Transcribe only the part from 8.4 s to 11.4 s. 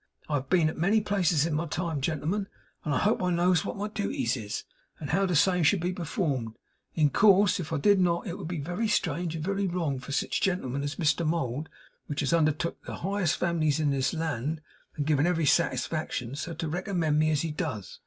be very strange, and very wrong in sich a gentleman as Mr